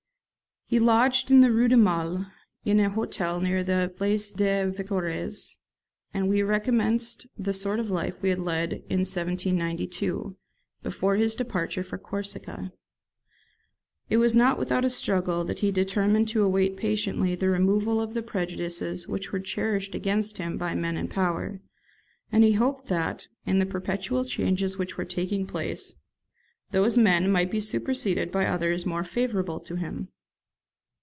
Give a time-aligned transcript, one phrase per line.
[0.65, 2.27] He lodged in the Rue du Mail,
[2.63, 5.57] in an hotel near the Place des Victoires,
[6.13, 10.37] and we recommenced the sort of life we had led in 1792,
[10.81, 12.71] before his departure for Corsica.
[14.09, 18.13] It was not without a struggle that he determined to await patiently the removal of
[18.13, 21.59] the prejudices which were cherished against him by men in power;
[22.31, 25.95] and he hoped that, in the perpetual changes which were taking place,
[26.69, 30.07] those men might be superseded by others more favourable to him.